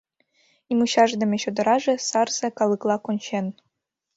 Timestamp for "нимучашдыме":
0.67-1.37